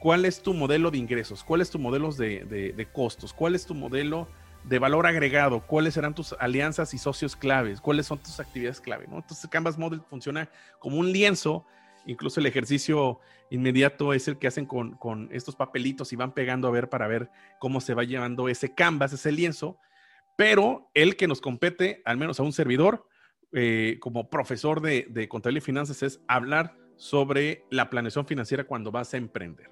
¿cuál 0.00 0.24
es 0.24 0.42
tu 0.42 0.54
modelo 0.54 0.90
de 0.90 0.96
ingresos? 0.96 1.44
¿Cuál 1.44 1.60
es 1.60 1.68
tu 1.68 1.78
modelo 1.78 2.10
de, 2.10 2.72
de 2.74 2.86
costos? 2.90 3.34
¿Cuál 3.34 3.54
es 3.54 3.66
tu 3.66 3.74
modelo 3.74 4.28
de 4.64 4.78
valor 4.78 5.06
agregado, 5.06 5.60
cuáles 5.60 5.92
serán 5.92 6.14
tus 6.14 6.34
alianzas 6.40 6.94
y 6.94 6.98
socios 6.98 7.36
claves, 7.36 7.82
cuáles 7.82 8.06
son 8.06 8.18
tus 8.18 8.40
actividades 8.40 8.80
clave, 8.80 9.06
¿no? 9.08 9.16
Entonces 9.18 9.46
Canvas 9.50 9.76
Model 9.76 10.00
funciona 10.08 10.48
como 10.78 10.96
un 10.96 11.12
lienzo, 11.12 11.66
incluso 12.06 12.40
el 12.40 12.46
ejercicio 12.46 13.20
inmediato 13.50 14.12
es 14.12 14.28
el 14.28 14.38
que 14.38 14.46
hacen 14.46 14.66
con, 14.66 15.28
estos 15.32 15.56
papelitos 15.56 16.12
y 16.12 16.16
van 16.16 16.32
pegando 16.32 16.68
a 16.68 16.70
ver 16.70 16.88
para 16.88 17.06
ver 17.06 17.30
cómo 17.58 17.80
se 17.80 17.94
va 17.94 18.04
llevando 18.04 18.48
ese 18.48 18.74
canvas, 18.74 19.12
ese 19.12 19.32
lienzo, 19.32 19.78
pero 20.36 20.90
el 20.94 21.16
que 21.16 21.28
nos 21.28 21.40
compete, 21.40 22.02
al 22.04 22.16
menos 22.16 22.40
a 22.40 22.42
un 22.42 22.52
servidor, 22.52 23.06
eh, 23.52 23.98
como 24.00 24.28
profesor 24.28 24.80
de, 24.80 25.06
de 25.08 25.28
contabilidad 25.28 25.62
y 25.62 25.66
finanzas, 25.66 26.02
es 26.02 26.20
hablar 26.28 26.76
sobre 26.96 27.64
la 27.70 27.88
planeación 27.90 28.26
financiera 28.26 28.64
cuando 28.64 28.90
vas 28.90 29.14
a 29.14 29.16
emprender. 29.16 29.70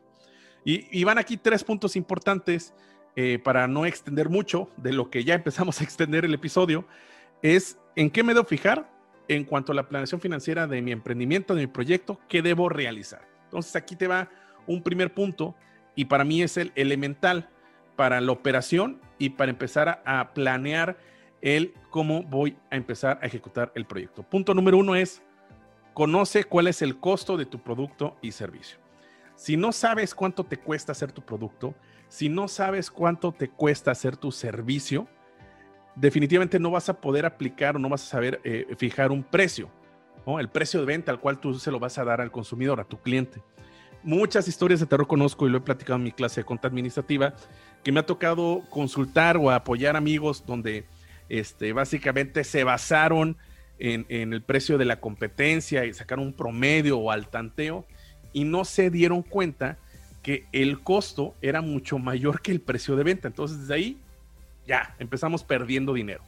Y, 0.64 1.04
van 1.04 1.18
aquí 1.18 1.36
tres 1.36 1.62
puntos 1.62 1.94
importantes 1.94 2.72
eh, 3.16 3.38
para 3.38 3.68
no 3.68 3.84
extender 3.84 4.30
mucho 4.30 4.70
de 4.78 4.94
lo 4.94 5.10
que 5.10 5.22
ya 5.22 5.34
empezamos 5.34 5.80
a 5.80 5.84
extender 5.84 6.24
el 6.24 6.32
episodio. 6.32 6.86
Es 7.42 7.78
en 7.96 8.10
qué 8.10 8.22
me 8.22 8.32
debo 8.32 8.46
fijar 8.46 8.90
en 9.28 9.44
cuanto 9.44 9.72
a 9.72 9.74
la 9.74 9.88
planeación 9.88 10.20
financiera 10.20 10.66
de 10.66 10.82
mi 10.82 10.92
emprendimiento, 10.92 11.54
de 11.54 11.62
mi 11.62 11.66
proyecto, 11.66 12.20
qué 12.28 12.42
debo 12.42 12.68
realizar. 12.68 13.26
Entonces 13.44 13.74
aquí 13.76 13.96
te 13.96 14.06
va 14.06 14.28
un 14.66 14.82
primer 14.82 15.12
punto 15.14 15.54
y 15.94 16.06
para 16.06 16.24
mí 16.24 16.42
es 16.42 16.56
el 16.56 16.72
elemental 16.74 17.48
para 17.96 18.20
la 18.20 18.32
operación 18.32 19.00
y 19.18 19.30
para 19.30 19.50
empezar 19.50 20.02
a, 20.04 20.32
planear 20.34 20.98
el 21.40 21.74
cómo 21.90 22.22
voy 22.22 22.56
a 22.70 22.76
empezar 22.76 23.18
a 23.22 23.26
ejecutar 23.26 23.70
el 23.74 23.86
proyecto. 23.86 24.22
Punto 24.22 24.54
número 24.54 24.78
uno 24.78 24.94
es 24.94 25.22
conoce 25.92 26.44
cuál 26.44 26.66
es 26.66 26.82
el 26.82 26.98
costo 26.98 27.36
de 27.36 27.46
tu 27.46 27.60
producto 27.60 28.16
y 28.20 28.32
servicio. 28.32 28.78
Si 29.36 29.56
no 29.56 29.72
sabes 29.72 30.14
cuánto 30.14 30.44
te 30.44 30.56
cuesta 30.56 30.92
hacer 30.92 31.12
tu 31.12 31.22
producto, 31.22 31.74
si 32.08 32.28
no 32.28 32.48
sabes 32.48 32.90
cuánto 32.90 33.32
te 33.32 33.48
cuesta 33.48 33.90
hacer 33.90 34.16
tu 34.16 34.32
servicio, 34.32 35.08
definitivamente 35.96 36.58
no 36.58 36.70
vas 36.70 36.88
a 36.88 37.00
poder 37.00 37.26
aplicar 37.26 37.76
o 37.76 37.78
no 37.78 37.88
vas 37.88 38.02
a 38.02 38.06
saber 38.06 38.40
eh, 38.44 38.66
fijar 38.76 39.12
un 39.12 39.22
precio, 39.22 39.70
el 40.38 40.48
precio 40.48 40.80
de 40.80 40.86
venta 40.86 41.12
al 41.12 41.20
cual 41.20 41.38
tú 41.38 41.54
se 41.54 41.70
lo 41.70 41.78
vas 41.78 41.98
a 41.98 42.04
dar 42.04 42.20
al 42.20 42.30
consumidor, 42.30 42.80
a 42.80 42.84
tu 42.84 43.00
cliente. 43.00 43.42
Muchas 44.02 44.48
historias 44.48 44.80
de 44.80 44.86
terror 44.86 45.06
conozco 45.06 45.46
y 45.46 45.50
lo 45.50 45.58
he 45.58 45.60
platicado 45.60 45.96
en 45.96 46.04
mi 46.04 46.12
clase 46.12 46.40
de 46.40 46.44
conta 46.44 46.68
administrativa, 46.68 47.34
que 47.82 47.92
me 47.92 48.00
ha 48.00 48.06
tocado 48.06 48.62
consultar 48.70 49.36
o 49.36 49.50
apoyar 49.50 49.96
amigos 49.96 50.44
donde 50.46 50.86
este, 51.28 51.72
básicamente 51.72 52.44
se 52.44 52.64
basaron 52.64 53.36
en, 53.78 54.06
en 54.08 54.32
el 54.32 54.42
precio 54.42 54.78
de 54.78 54.84
la 54.84 55.00
competencia 55.00 55.84
y 55.84 55.92
sacaron 55.92 56.26
un 56.26 56.32
promedio 56.32 56.98
o 56.98 57.10
al 57.10 57.28
tanteo 57.28 57.86
y 58.32 58.44
no 58.44 58.64
se 58.64 58.90
dieron 58.90 59.22
cuenta 59.22 59.78
que 60.22 60.46
el 60.52 60.80
costo 60.80 61.34
era 61.42 61.60
mucho 61.60 61.98
mayor 61.98 62.40
que 62.40 62.50
el 62.50 62.60
precio 62.60 62.96
de 62.96 63.04
venta. 63.04 63.28
Entonces, 63.28 63.60
desde 63.60 63.74
ahí 63.74 63.98
ya 64.66 64.94
empezamos 64.98 65.44
perdiendo 65.44 65.92
dinero. 65.94 66.22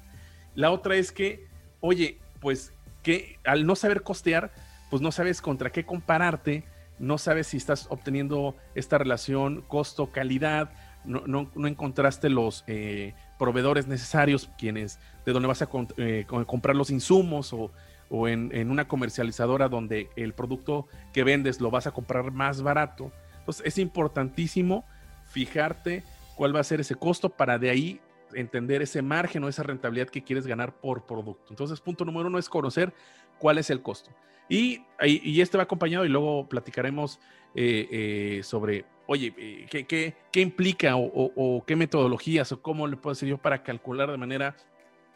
La 0.55 0.71
otra 0.71 0.97
es 0.97 1.12
que, 1.12 1.47
oye, 1.81 2.19
pues 2.40 2.73
que 3.02 3.38
al 3.45 3.66
no 3.66 3.76
saber 3.76 4.02
costear, 4.02 4.52
pues 4.90 5.02
no 5.02 5.12
sabes 5.12 5.40
contra 5.40 5.71
qué 5.71 5.85
compararte, 5.85 6.64
no 6.99 7.19
sabes 7.19 7.49
si 7.49 7.57
estás 7.57 7.87
obteniendo 7.90 8.57
esta 8.75 8.99
relación 8.99 9.62
costo-calidad, 9.62 10.71
no, 11.05 11.50
encontraste 11.66 12.31
los 12.31 12.64
eh, 12.66 13.14
proveedores 13.38 13.87
necesarios, 13.87 14.50
quienes, 14.59 14.99
de 15.25 15.33
donde 15.33 15.47
vas 15.47 15.62
a 15.62 15.69
eh, 15.99 16.26
comprar 16.26 16.75
los 16.75 16.90
insumos 16.90 17.52
o, 17.52 17.71
o 18.09 18.28
en, 18.28 18.71
una 18.71 18.88
comercializadora 18.88 19.69
donde 19.69 20.09
el 20.16 20.33
producto 20.33 20.87
que 21.12 21.25
vendes 21.25 21.61
lo 21.61 21.71
vas 21.71 21.87
a 21.87 21.93
comprar 21.93 22.31
más 22.31 22.62
barato. 22.62 23.12
Entonces 23.38 23.66
es 23.66 23.78
importantísimo 23.78 24.85
fijarte 25.31 26.05
cuál 26.37 26.55
va 26.55 26.61
a 26.61 26.64
ser 26.64 26.81
ese 26.81 26.95
costo 26.95 27.31
para 27.31 27.59
de 27.59 27.71
ahí 27.71 28.00
entender 28.35 28.83
ese 28.83 29.02
margen 29.02 29.45
o 29.45 29.49
esa 29.49 29.62
rentabilidad 29.62 30.09
que 30.09 30.23
quieres 30.23 30.47
ganar 30.47 30.75
por 30.75 31.06
producto. 31.06 31.47
Entonces, 31.50 31.80
punto 31.80 32.04
número 32.04 32.28
uno 32.28 32.38
es 32.38 32.49
conocer 32.49 32.92
cuál 33.38 33.59
es 33.59 33.71
el 33.71 33.83
costo. 33.83 34.11
Y, 34.49 34.83
y 35.02 35.40
este 35.40 35.56
va 35.56 35.64
acompañado 35.64 36.04
y 36.04 36.09
luego 36.09 36.49
platicaremos 36.49 37.18
eh, 37.54 37.88
eh, 37.90 38.42
sobre, 38.42 38.85
oye, 39.06 39.35
eh, 39.37 39.66
¿qué, 39.71 40.14
qué, 40.30 40.40
implica 40.40 40.97
o, 40.97 41.33
o, 41.35 41.64
qué 41.64 41.75
metodologías 41.75 42.52
o 42.52 42.61
cómo 42.61 42.87
le 42.87 42.97
puedo 42.97 43.12
hacer 43.12 43.28
yo 43.28 43.38
para 43.38 43.62
calcular 43.62 44.11
de 44.11 44.18
manera 44.18 44.54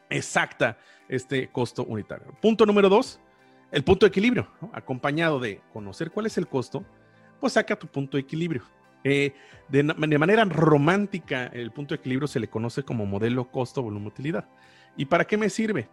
exacta 0.09 0.79
este 1.09 1.49
costo 1.49 1.85
unitario. 1.85 2.26
Punto 2.40 2.67
número 2.67 2.88
dos, 2.88 3.21
el 3.71 3.85
punto 3.85 4.07
de 4.07 4.09
equilibrio, 4.09 4.49
acompañado 4.73 5.38
de 5.38 5.61
conocer 5.73 6.11
cuál 6.11 6.26
es 6.26 6.38
el 6.38 6.49
costo, 6.49 6.85
pues 7.38 7.52
saca 7.52 7.76
tu 7.76 7.87
punto 7.87 8.17
de 8.17 8.23
equilibrio. 8.23 8.62
Eh, 9.04 9.35
de, 9.69 9.83
manera 9.85 10.45
romántica, 10.45 11.47
el 11.47 11.71
punto 11.71 11.95
de 11.95 12.00
equilibrio 12.00 12.26
se 12.26 12.40
le 12.40 12.49
conoce 12.49 12.83
como 12.83 13.07
modelo 13.07 13.50
costo-volumen-utilidad. 13.50 14.49
¿Y 14.97 15.04
para 15.04 15.25
qué 15.25 15.37
me 15.37 15.49
sirve? 15.49 15.88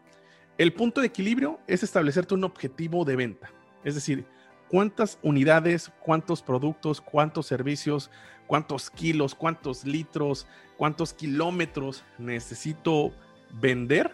El 0.57 0.73
punto 0.73 1.01
de 1.01 1.07
equilibrio 1.07 1.59
es 1.67 1.83
establecerte 1.83 2.33
un 2.33 2.43
objetivo 2.43 3.05
de 3.05 3.15
venta. 3.15 3.51
Es 3.83 3.93
decir, 3.95 4.25
cuántas 4.67 5.19
unidades, 5.21 5.91
cuántos 6.01 6.41
productos, 6.41 6.99
cuántos 7.01 7.45
servicios, 7.45 8.09
cuántos 8.47 8.89
kilos, 8.89 9.35
cuántos 9.35 9.85
litros, 9.85 10.47
cuántos 10.77 11.13
kilómetros 11.13 12.03
necesito 12.17 13.13
vender 13.61 14.11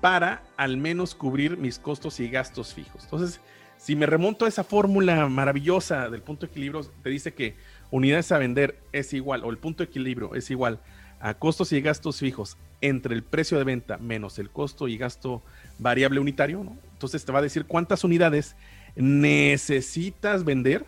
para 0.00 0.42
al 0.56 0.76
menos 0.76 1.14
cubrir 1.14 1.56
mis 1.56 1.78
costos 1.78 2.20
y 2.20 2.28
gastos 2.28 2.74
fijos. 2.74 3.04
Entonces, 3.04 3.40
si 3.76 3.94
me 3.94 4.06
remonto 4.06 4.44
a 4.44 4.48
esa 4.48 4.64
fórmula 4.64 5.28
maravillosa 5.28 6.08
del 6.08 6.22
punto 6.22 6.46
de 6.46 6.50
equilibrio, 6.50 6.82
te 7.02 7.10
dice 7.10 7.34
que 7.34 7.56
unidades 7.90 8.32
a 8.32 8.38
vender 8.38 8.78
es 8.92 9.12
igual, 9.12 9.44
o 9.44 9.50
el 9.50 9.58
punto 9.58 9.82
de 9.82 9.88
equilibrio 9.88 10.34
es 10.34 10.50
igual 10.50 10.80
a 11.20 11.34
costos 11.34 11.72
y 11.72 11.80
gastos 11.80 12.18
fijos 12.18 12.56
entre 12.80 13.14
el 13.14 13.22
precio 13.22 13.58
de 13.58 13.64
venta 13.64 13.96
menos 13.98 14.38
el 14.38 14.50
costo 14.50 14.86
y 14.88 14.98
gasto 14.98 15.42
variable 15.78 16.20
unitario. 16.20 16.66
Entonces 16.92 17.24
te 17.24 17.32
va 17.32 17.38
a 17.38 17.42
decir 17.42 17.64
cuántas 17.66 18.04
unidades 18.04 18.56
necesitas 18.96 20.44
vender 20.44 20.86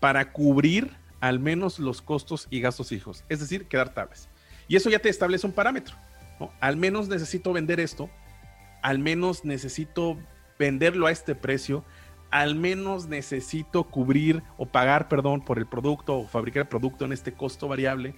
para 0.00 0.32
cubrir 0.32 0.90
al 1.20 1.38
menos 1.38 1.78
los 1.78 2.00
costos 2.02 2.48
y 2.50 2.60
gastos 2.60 2.88
fijos, 2.88 3.24
es 3.28 3.40
decir, 3.40 3.66
quedar 3.66 3.92
tablas. 3.92 4.28
Y 4.68 4.76
eso 4.76 4.88
ya 4.88 4.98
te 4.98 5.08
establece 5.08 5.46
un 5.46 5.52
parámetro. 5.52 5.94
Al 6.60 6.76
menos 6.76 7.08
necesito 7.08 7.52
vender 7.52 7.80
esto, 7.80 8.08
al 8.82 8.98
menos 8.98 9.44
necesito 9.44 10.16
venderlo 10.58 11.06
a 11.06 11.10
este 11.10 11.34
precio, 11.34 11.84
al 12.30 12.54
menos 12.54 13.08
necesito 13.08 13.84
cubrir 13.84 14.42
o 14.56 14.66
pagar, 14.66 15.08
perdón, 15.08 15.44
por 15.44 15.58
el 15.58 15.66
producto 15.66 16.18
o 16.18 16.26
fabricar 16.26 16.62
el 16.62 16.68
producto 16.68 17.04
en 17.04 17.12
este 17.12 17.32
costo 17.32 17.68
variable, 17.68 18.14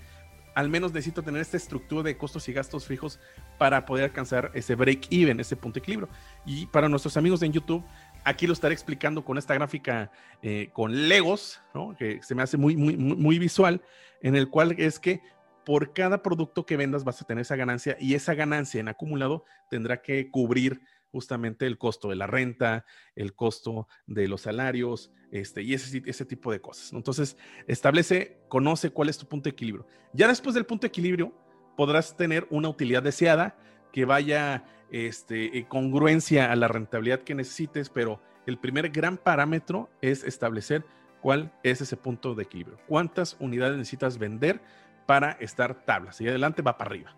al 0.55 0.69
menos 0.69 0.93
necesito 0.93 1.23
tener 1.23 1.41
esta 1.41 1.57
estructura 1.57 2.03
de 2.03 2.17
costos 2.17 2.49
y 2.49 2.53
gastos 2.53 2.87
fijos 2.87 3.19
para 3.59 3.87
poder 3.87 4.05
alcanzar 4.05 4.51
ese 4.55 4.75
break 4.75 5.07
even, 5.11 5.41
ese 5.41 5.57
punto 5.57 5.75
de 5.75 5.81
equilibrio. 5.81 6.09
Y 6.45 6.67
para 6.67 6.89
nuestros 6.89 7.17
amigos 7.17 7.43
en 7.43 7.53
YouTube, 7.53 7.83
aquí 8.25 8.47
lo 8.47 8.53
estaré 8.53 8.75
explicando 8.75 9.25
con 9.25 9.39
esta 9.39 9.55
gráfica 9.55 10.11
eh, 10.43 10.69
con 10.73 11.09
Legos, 11.09 11.63
que 11.99 12.23
se 12.23 12.35
me 12.35 12.43
hace 12.43 12.57
muy, 12.57 12.77
muy, 12.77 12.97
muy 12.97 13.39
visual, 13.39 13.81
en 14.21 14.37
el 14.37 14.51
cual 14.51 14.75
es 14.79 14.99
que 14.99 15.23
por 15.65 15.93
cada 15.93 16.23
producto 16.23 16.67
que 16.67 16.77
vendas 16.77 17.05
vas 17.05 17.23
a 17.23 17.25
tener 17.25 17.43
esa 17.43 17.57
ganancia 17.57 17.97
y 18.01 18.15
esa 18.15 18.35
ganancia 18.35 18.81
en 18.81 18.89
acumulado 18.89 19.45
tendrá 19.71 20.03
que 20.03 20.31
cubrir 20.31 20.83
justamente 21.13 21.67
el 21.67 21.79
costo 21.79 22.09
de 22.09 22.17
la 22.17 22.27
renta, 22.27 22.85
el 23.15 23.35
costo 23.35 23.87
de 24.07 24.27
los 24.27 24.43
salarios, 24.43 25.13
este, 25.31 25.63
y 25.63 25.75
ese, 25.75 26.03
ese 26.05 26.25
tipo 26.25 26.51
de 26.51 26.61
cosas. 26.61 26.93
Entonces, 26.93 27.37
establece, 27.69 28.41
conoce 28.49 28.91
cuál 28.91 29.09
es 29.09 29.19
tu 29.19 29.27
punto 29.27 29.45
de 29.45 29.51
equilibrio. 29.53 29.87
Ya 30.13 30.27
después 30.27 30.55
del 30.55 30.67
punto 30.67 30.83
de 30.83 30.89
equilibrio, 30.89 31.33
podrás 31.77 32.17
tener 32.17 32.47
una 32.51 32.69
utilidad 32.69 33.03
deseada 33.03 33.57
que 33.93 34.05
vaya 34.05 34.65
este, 34.91 35.59
en 35.59 35.65
congruencia 35.67 36.51
a 36.51 36.57
la 36.57 36.69
rentabilidad 36.69 37.21
que 37.21 37.35
necesites, 37.35 37.89
pero 37.89 38.21
el 38.47 38.59
primer 38.59 38.91
gran 38.91 39.17
parámetro 39.17 39.89
es 40.01 40.25
establecer 40.25 40.85
cuál 41.21 41.53
es 41.63 41.81
ese 41.81 41.97
punto 41.97 42.35
de 42.35 42.43
equilibrio. 42.43 42.79
¿Cuántas 42.89 43.37
unidades 43.39 43.79
necesitas 43.79 44.19
vender 44.19 44.61
para 45.07 45.33
estar 45.33 45.85
tablas. 45.85 46.21
Y 46.21 46.29
adelante 46.29 46.63
va 46.63 46.77
para 46.79 46.91
arriba. 46.91 47.15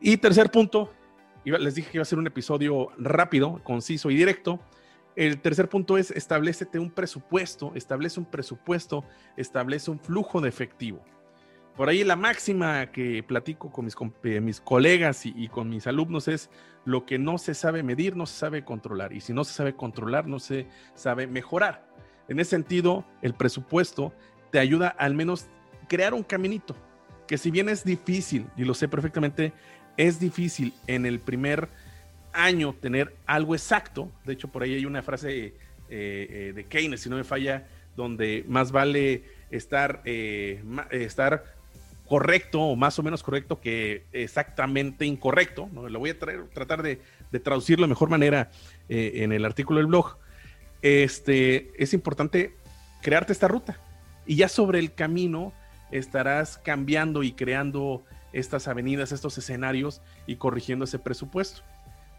Y 0.00 0.16
tercer 0.16 0.50
punto, 0.50 0.92
les 1.44 1.74
dije 1.74 1.90
que 1.90 1.98
iba 1.98 2.02
a 2.02 2.06
ser 2.06 2.18
un 2.18 2.26
episodio 2.26 2.88
rápido, 2.98 3.60
conciso 3.64 4.10
y 4.10 4.16
directo. 4.16 4.60
El 5.16 5.40
tercer 5.40 5.68
punto 5.68 5.96
es 5.96 6.10
establecete 6.10 6.78
un 6.78 6.90
presupuesto, 6.90 7.72
establece 7.74 8.18
un 8.18 8.26
presupuesto, 8.26 9.04
establece 9.36 9.90
un 9.90 10.00
flujo 10.00 10.40
de 10.40 10.48
efectivo. 10.48 11.04
Por 11.76 11.88
ahí 11.88 12.04
la 12.04 12.16
máxima 12.16 12.90
que 12.92 13.22
platico 13.22 13.70
con 13.70 13.84
mis, 13.84 13.96
eh, 14.22 14.40
mis 14.40 14.60
colegas 14.60 15.26
y, 15.26 15.34
y, 15.36 15.48
con 15.48 15.68
mis 15.68 15.86
alumnos 15.86 16.28
es 16.28 16.50
lo 16.84 17.04
que 17.04 17.18
no 17.18 17.36
se 17.38 17.54
sabe 17.54 17.82
medir, 17.82 18.16
no 18.16 18.26
se 18.26 18.36
sabe 18.36 18.64
controlar. 18.64 19.12
Y 19.12 19.20
si 19.20 19.32
no 19.32 19.42
se 19.44 19.52
sabe 19.52 19.74
controlar, 19.74 20.26
no 20.28 20.38
se 20.38 20.68
sabe 20.94 21.26
mejorar. 21.26 21.86
En 22.28 22.38
ese 22.40 22.50
sentido, 22.50 23.04
el 23.22 23.34
presupuesto 23.34 24.12
te 24.50 24.58
ayuda 24.58 24.88
al 24.88 25.14
menos 25.14 25.48
crear 25.88 26.14
un 26.14 26.22
caminito, 26.22 26.76
que 27.26 27.38
si 27.38 27.50
bien 27.50 27.68
es 27.68 27.84
difícil, 27.84 28.46
y 28.56 28.64
lo 28.64 28.74
sé 28.74 28.88
perfectamente, 28.88 29.52
es 29.96 30.18
difícil 30.20 30.72
en 30.86 31.06
el 31.06 31.20
primer 31.20 31.68
año 32.32 32.74
tener 32.74 33.14
algo 33.26 33.54
exacto. 33.54 34.10
De 34.24 34.32
hecho, 34.32 34.48
por 34.48 34.62
ahí 34.62 34.74
hay 34.74 34.84
una 34.84 35.02
frase 35.02 35.46
eh, 35.46 35.54
eh, 35.88 36.52
de 36.54 36.64
Keynes, 36.64 37.00
si 37.00 37.08
no 37.08 37.16
me 37.16 37.24
falla, 37.24 37.66
donde 37.96 38.44
más 38.48 38.72
vale 38.72 39.24
estar, 39.50 40.02
eh, 40.04 40.62
estar 40.90 41.44
correcto 42.06 42.60
o 42.60 42.76
más 42.76 42.98
o 42.98 43.02
menos 43.02 43.22
correcto 43.22 43.60
que 43.60 44.04
exactamente 44.12 45.06
incorrecto. 45.06 45.68
Lo 45.72 45.98
voy 45.98 46.10
a 46.10 46.18
tratar 46.18 46.82
de, 46.82 47.00
de, 47.30 47.40
traducirlo 47.40 47.84
de 47.84 47.88
mejor 47.88 48.10
manera 48.10 48.50
en 48.88 49.32
el 49.32 49.44
artículo 49.44 49.78
del 49.78 49.86
blog. 49.86 50.18
Este, 50.82 51.72
es 51.82 51.94
importante 51.94 52.54
crearte 53.00 53.32
esta 53.32 53.48
ruta 53.48 53.80
y 54.26 54.36
ya 54.36 54.48
sobre 54.48 54.78
el 54.78 54.92
camino 54.92 55.52
estarás 55.90 56.58
cambiando 56.58 57.22
y 57.22 57.32
creando 57.32 58.04
estas 58.34 58.68
avenidas, 58.68 59.12
estos 59.12 59.38
escenarios 59.38 60.02
y 60.26 60.36
corrigiendo 60.36 60.84
ese 60.84 60.98
presupuesto. 60.98 61.62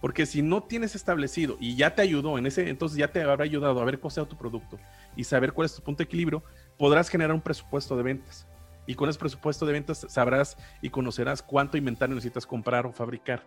Porque 0.02 0.26
si 0.26 0.42
no 0.42 0.64
tienes 0.64 0.96
establecido 0.96 1.58
y 1.60 1.76
ya 1.76 1.96
te 1.96 2.02
ayudó 2.02 2.38
en 2.38 2.46
ese, 2.46 2.70
entonces 2.70 2.98
ya 2.98 3.12
te 3.12 3.22
habrá 3.22 3.44
ayudado 3.44 3.82
a 3.82 3.86
ver 3.86 4.00
costeado 4.00 4.28
tu 4.28 4.38
producto 4.38 4.78
y 5.16 5.24
saber 5.24 5.54
cuál 5.54 5.66
es 5.66 5.76
tu 5.76 5.82
punto 5.82 6.00
de 6.00 6.06
equilibrio, 6.06 6.44
podrás 6.78 7.10
generar 7.10 7.34
un 7.34 7.42
presupuesto 7.42 7.98
de 7.98 8.04
ventas. 8.04 8.48
Y 8.86 8.96
con 8.96 9.10
ese 9.10 9.18
presupuesto 9.18 9.66
de 9.66 9.74
ventas 9.74 10.06
sabrás 10.10 10.58
y 10.82 10.90
conocerás 10.90 11.42
cuánto 11.42 11.78
inventario 11.78 12.16
necesitas 12.16 12.46
comprar 12.46 12.86
o 12.86 12.92
fabricar. 12.92 13.44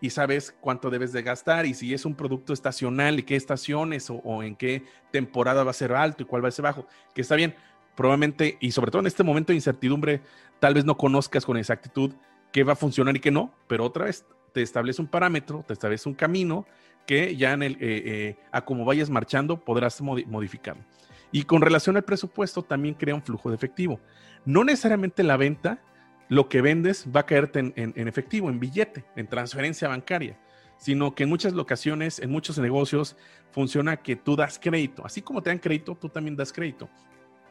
Y 0.00 0.10
sabes 0.10 0.52
cuánto 0.60 0.90
debes 0.90 1.12
de 1.12 1.22
gastar 1.22 1.66
y 1.66 1.74
si 1.74 1.94
es 1.94 2.04
un 2.04 2.16
producto 2.16 2.52
estacional 2.52 3.20
y 3.20 3.22
qué 3.22 3.36
estaciones 3.36 4.10
o 4.10 4.42
en 4.42 4.56
qué 4.56 4.84
temporada 5.12 5.62
va 5.62 5.70
a 5.70 5.74
ser 5.74 5.92
alto 5.92 6.24
y 6.24 6.26
cuál 6.26 6.42
va 6.42 6.48
a 6.48 6.50
ser 6.50 6.64
bajo. 6.64 6.88
Que 7.14 7.20
está 7.20 7.36
bien, 7.36 7.54
probablemente, 7.94 8.56
y 8.60 8.72
sobre 8.72 8.90
todo 8.90 9.00
en 9.00 9.06
este 9.06 9.22
momento 9.22 9.52
de 9.52 9.56
incertidumbre, 9.56 10.22
tal 10.58 10.74
vez 10.74 10.84
no 10.84 10.96
conozcas 10.96 11.44
con 11.44 11.56
exactitud 11.56 12.12
qué 12.52 12.64
va 12.64 12.74
a 12.74 12.76
funcionar 12.76 13.16
y 13.16 13.20
qué 13.20 13.30
no, 13.30 13.52
pero 13.66 13.84
otra 13.84 14.04
vez 14.04 14.24
te 14.52 14.62
establece 14.62 15.00
un 15.00 15.08
parámetro, 15.08 15.64
te 15.66 15.72
establece 15.72 16.08
un 16.08 16.14
camino 16.14 16.66
que 17.06 17.36
ya 17.36 17.52
en 17.52 17.62
el, 17.62 17.72
eh, 17.74 17.76
eh, 17.80 18.36
a 18.52 18.64
como 18.64 18.84
vayas 18.84 19.10
marchando 19.10 19.58
podrás 19.58 20.00
modificarlo. 20.00 20.84
Y 21.32 21.44
con 21.44 21.62
relación 21.62 21.96
al 21.96 22.04
presupuesto, 22.04 22.62
también 22.62 22.94
crea 22.94 23.14
un 23.14 23.22
flujo 23.22 23.48
de 23.48 23.56
efectivo. 23.56 24.00
No 24.44 24.64
necesariamente 24.64 25.22
la 25.22 25.36
venta, 25.36 25.82
lo 26.28 26.48
que 26.48 26.60
vendes 26.60 27.06
va 27.14 27.20
a 27.20 27.26
caerte 27.26 27.58
en, 27.58 27.72
en 27.76 28.08
efectivo, 28.08 28.50
en 28.50 28.60
billete, 28.60 29.04
en 29.16 29.26
transferencia 29.26 29.88
bancaria, 29.88 30.38
sino 30.76 31.14
que 31.14 31.22
en 31.22 31.30
muchas 31.30 31.54
locaciones, 31.54 32.18
en 32.18 32.30
muchos 32.30 32.58
negocios, 32.58 33.16
funciona 33.50 33.96
que 33.96 34.16
tú 34.16 34.36
das 34.36 34.58
crédito. 34.58 35.04
Así 35.06 35.22
como 35.22 35.42
te 35.42 35.50
dan 35.50 35.58
crédito, 35.58 35.94
tú 35.94 36.08
también 36.08 36.36
das 36.36 36.52
crédito. 36.52 36.88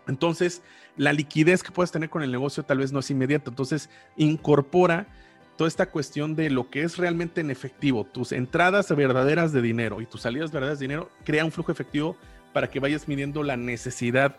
Entonces, 0.08 0.62
la 0.98 1.14
liquidez 1.14 1.64
que 1.64 1.72
puedes 1.72 1.92
tener 1.92 2.10
con 2.10 2.24
el 2.24 2.32
negocio 2.32 2.64
tal 2.64 2.80
vez 2.80 2.92
no 2.92 3.00
es 3.00 3.10
inmediata. 3.12 3.50
Entonces, 3.50 3.90
incorpora 4.18 5.08
toda 5.58 5.68
esta 5.68 5.86
cuestión 5.86 6.36
de 6.36 6.50
lo 6.50 6.70
que 6.70 6.84
es 6.84 6.98
realmente 6.98 7.42
en 7.42 7.52
efectivo, 7.52 8.04
tus 8.04 8.32
entradas 8.32 8.94
verdaderas 8.96 9.54
de 9.54 9.62
dinero 9.62 10.02
y 10.02 10.06
tus 10.06 10.22
salidas 10.22 10.52
verdaderas 10.52 10.80
de 10.80 10.86
dinero, 10.86 11.10
crea 11.24 11.46
un 11.46 11.52
flujo 11.52 11.72
efectivo 11.72 12.18
para 12.54 12.70
que 12.70 12.80
vayas 12.80 13.08
midiendo 13.08 13.44
la 13.44 13.58
necesidad 13.58 14.36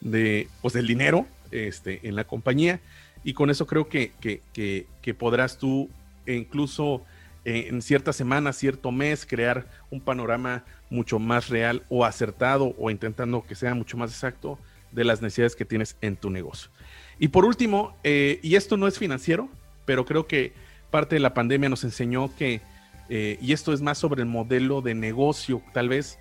de, 0.00 0.48
pues, 0.60 0.74
del 0.74 0.86
dinero 0.86 1.26
este, 1.50 2.06
en 2.06 2.14
la 2.14 2.24
compañía. 2.24 2.80
Y 3.24 3.32
con 3.32 3.50
eso 3.50 3.66
creo 3.66 3.88
que, 3.88 4.12
que, 4.20 5.14
podrás 5.14 5.58
tú 5.58 5.88
incluso 6.26 7.04
eh, 7.44 7.68
en 7.68 7.80
cierta 7.80 8.12
semana, 8.12 8.52
cierto 8.52 8.92
mes, 8.92 9.24
crear 9.26 9.66
un 9.90 10.00
panorama 10.00 10.64
mucho 10.90 11.18
más 11.18 11.48
real 11.48 11.84
o 11.88 12.04
acertado 12.04 12.74
o 12.78 12.90
intentando 12.90 13.44
que 13.46 13.54
sea 13.54 13.74
mucho 13.74 13.96
más 13.96 14.10
exacto 14.10 14.58
de 14.96 15.04
las 15.04 15.22
necesidades 15.22 15.54
que 15.54 15.64
tienes 15.64 15.96
en 16.00 16.16
tu 16.16 16.30
negocio. 16.30 16.70
Y 17.18 17.28
por 17.28 17.44
último, 17.44 17.96
eh, 18.02 18.40
y 18.42 18.56
esto 18.56 18.76
no 18.76 18.88
es 18.88 18.98
financiero, 18.98 19.48
pero 19.84 20.04
creo 20.04 20.26
que 20.26 20.52
parte 20.90 21.16
de 21.16 21.20
la 21.20 21.34
pandemia 21.34 21.68
nos 21.68 21.84
enseñó 21.84 22.34
que, 22.34 22.62
eh, 23.08 23.38
y 23.40 23.52
esto 23.52 23.72
es 23.72 23.82
más 23.82 23.98
sobre 23.98 24.22
el 24.22 24.28
modelo 24.28 24.80
de 24.80 24.94
negocio, 24.94 25.62
tal 25.72 25.90
vez, 25.90 26.18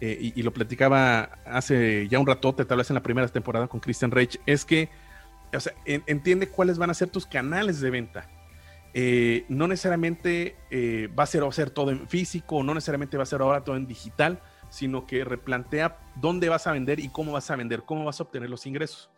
eh, 0.00 0.32
y, 0.34 0.42
lo 0.42 0.52
platicaba 0.52 1.38
hace 1.46 2.08
ya 2.08 2.18
un 2.18 2.26
ratote, 2.26 2.64
tal 2.64 2.78
vez 2.78 2.90
en 2.90 2.94
la 2.94 3.02
primera 3.02 3.28
temporada 3.28 3.68
con 3.68 3.78
Christian 3.78 4.10
Reich, 4.10 4.40
es 4.44 4.64
que, 4.64 4.88
o 5.54 5.60
sea, 5.60 5.72
entiende 5.84 6.48
cuáles 6.48 6.78
van 6.78 6.90
a 6.90 6.94
ser 6.94 7.10
tus 7.10 7.26
canales 7.26 7.80
de 7.80 7.90
venta. 7.90 8.28
no 9.48 9.68
necesariamente 9.68 10.56
va 11.16 11.24
a 11.24 11.26
ser, 11.26 11.44
va 11.44 11.52
ser 11.52 11.70
todo 11.70 11.90
en 11.90 12.08
físico, 12.08 12.62
no 12.62 12.74
necesariamente 12.74 13.16
va 13.16 13.22
a 13.22 13.26
ser 13.26 13.40
ahora 13.40 13.62
todo 13.62 13.76
en 13.76 13.86
digital, 13.86 14.40
sino 14.74 15.06
que 15.06 15.24
replantea 15.24 16.00
dónde 16.16 16.48
vas 16.48 16.66
a 16.66 16.72
vender 16.72 16.98
y 16.98 17.08
cómo 17.08 17.32
vas 17.32 17.48
a 17.50 17.56
vender, 17.56 17.84
cómo 17.84 18.04
vas 18.04 18.18
a 18.18 18.24
obtener 18.24 18.50
los 18.50 18.66
ingresos. 18.66 19.08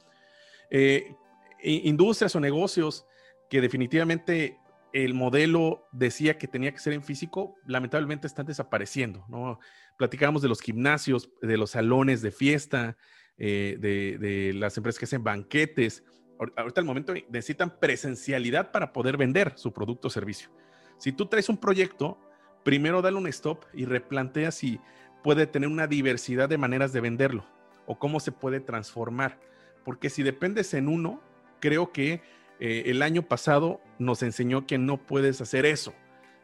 Eh, 0.71 1.15
industrias 1.63 2.37
o 2.37 2.41
negocios 2.41 3.07
que 3.49 3.63
definitivamente 3.63 4.59
el 4.93 5.15
modelo 5.15 5.89
decía 5.93 6.37
que 6.37 6.47
tenía 6.47 6.73
que 6.73 6.79
ser 6.79 6.93
en 6.93 7.03
físico, 7.03 7.57
lamentablemente 7.67 8.27
están 8.27 8.45
desapareciendo, 8.45 9.25
¿no? 9.29 9.59
Platicábamos 9.97 10.43
de 10.43 10.49
los 10.49 10.61
gimnasios, 10.61 11.31
de 11.41 11.57
los 11.57 11.71
salones 11.71 12.21
de 12.21 12.33
fiesta, 12.33 12.97
eh, 13.39 13.77
de, 13.81 14.53
las 14.55 14.77
empresas 14.77 14.99
que 14.99 15.07
hacen 15.07 15.25
banquetes. 15.25 16.05
Ahorita 16.39 16.83
al 16.83 16.87
momento 16.87 17.15
necesitan 17.31 17.79
presencialidad 17.79 18.73
para 18.73 18.93
poder 18.93 19.17
vender 19.17 19.55
su 19.57 19.73
producto 19.73 20.09
o 20.09 20.11
servicio. 20.11 20.51
Si 20.99 21.13
tú 21.13 21.27
traes 21.27 21.49
un 21.49 21.57
proyecto, 21.57 22.19
primero 22.63 23.01
dale 23.01 23.17
un 23.17 23.27
stop 23.27 23.65
y 23.73 23.85
replantea 23.85 24.51
si 24.51 24.81
puede 25.23 25.47
tener 25.47 25.69
una 25.69 25.87
diversidad 25.87 26.49
de 26.49 26.59
maneras 26.59 26.93
de 26.93 27.01
venderlo 27.01 27.45
o 27.87 27.99
cómo 27.99 28.21
se 28.21 28.33
puede 28.33 28.61
transformar. 28.61 29.39
Porque 29.85 30.11
si 30.11 30.23
dependes 30.23 30.75
en 30.75 30.89
uno, 30.89 31.21
creo 31.61 31.93
que 31.93 32.21
eh, 32.59 32.85
el 32.87 33.03
año 33.03 33.23
pasado 33.23 33.81
nos 33.99 34.23
enseñó 34.23 34.67
que 34.67 34.79
no 34.79 34.97
puedes 34.99 35.41
hacer 35.41 35.67
eso, 35.67 35.95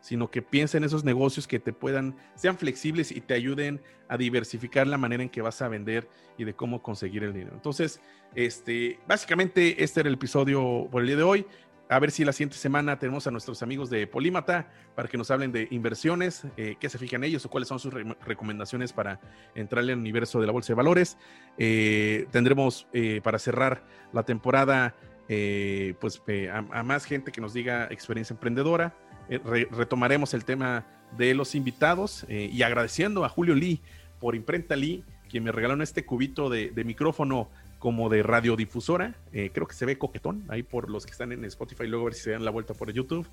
sino 0.01 0.31
que 0.31 0.43
piensa 0.43 0.77
en 0.77 0.85
esos 0.85 1.05
negocios 1.05 1.47
que 1.47 1.59
te 1.59 1.73
puedan, 1.73 2.17
sean 2.35 2.59
flexibles 2.59 3.13
y 3.13 3.21
te 3.21 3.35
ayuden 3.35 3.81
a 4.09 4.17
diversificar 4.17 4.87
la 4.87 4.99
manera 4.99 5.23
en 5.23 5.29
que 5.31 5.43
vas 5.43 5.63
a 5.63 5.69
vender 5.69 6.09
y 6.37 6.45
de 6.45 6.55
cómo 6.55 6.83
conseguir 6.83 7.25
el 7.25 7.33
dinero. 7.33 7.55
Entonces, 7.55 8.01
este, 8.35 8.99
básicamente 9.07 9.83
este 9.83 10.01
era 10.01 10.09
el 10.09 10.17
episodio 10.17 10.89
por 10.91 11.03
el 11.03 11.09
día 11.09 11.17
de 11.17 11.23
hoy. 11.23 11.47
A 11.93 11.99
ver 11.99 12.11
si 12.11 12.25
la 12.25 12.33
siguiente 12.33 12.57
semana 12.57 12.99
tenemos 12.99 13.27
a 13.27 13.31
nuestros 13.31 13.63
amigos 13.63 13.91
de 13.91 14.07
Polímata 14.07 14.67
para 14.95 15.09
que 15.09 15.19
nos 15.19 15.31
hablen 15.31 15.53
de 15.53 15.69
inversiones, 15.71 16.47
eh, 16.57 16.77
qué 16.81 16.89
se 16.89 16.97
fijan 16.97 17.23
ellos 17.23 17.45
o 17.45 17.51
cuáles 17.51 17.69
son 17.69 17.79
sus 17.79 17.93
recomendaciones 18.25 18.95
para 18.95 19.21
entrar 19.55 19.85
al 19.85 19.91
universo 19.91 20.41
de 20.41 20.47
la 20.47 20.53
bolsa 20.53 20.69
de 20.69 20.75
valores. 20.75 21.19
Eh, 21.59 22.29
tendremos 22.31 22.87
eh, 22.95 23.21
para 23.23 23.39
cerrar 23.39 23.85
la 24.11 24.23
temporada, 24.23 24.95
pues 25.29 26.23
a, 26.51 26.83
más 26.83 27.05
gente 27.05 27.31
que 27.31 27.43
nos 27.43 27.53
diga 27.53 27.89
experiencia 27.91 28.33
emprendedora. 28.33 28.97
retomaremos 29.29 30.33
el 30.33 30.47
tema 30.47 30.87
de 31.19 31.35
los 31.35 31.55
invitados 31.55 32.25
y 32.29 32.63
agradeciendo 32.63 33.27
a 33.27 33.29
Julio 33.29 33.55
Lee 33.55 33.83
por 34.19 34.35
Imprenta 34.35 34.77
Lee, 34.77 35.05
quien 35.29 35.45
me 35.45 35.53
regaló 35.53 35.83
este 35.83 36.07
cubito 36.07 36.49
de 36.49 36.85
micrófono 36.85 37.51
como 37.83 38.09
de 38.09 38.23
radiodifusora. 38.23 39.17
Eh, 39.33 39.51
creo 39.53 39.67
que 39.67 39.75
se 39.75 39.85
ve 39.85 39.99
coquetón 39.99 40.45
ahí 40.47 40.63
por 40.63 40.89
los 40.89 41.05
que 41.05 41.11
están 41.11 41.33
en 41.33 41.45
Spotify. 41.47 41.89
Luego 41.89 42.05
a 42.05 42.11
ver 42.11 42.15
si 42.15 42.23
se 42.23 42.31
dan 42.31 42.45
la 42.45 42.53
vuelta 42.53 42.75
por 42.75 42.93
YouTube. 42.93 43.27